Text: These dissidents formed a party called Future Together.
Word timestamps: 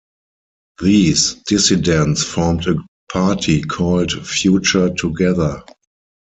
These 0.81 1.35
dissidents 1.45 2.23
formed 2.23 2.65
a 2.65 2.73
party 3.13 3.61
called 3.61 4.11
Future 4.27 4.89
Together. 4.89 5.61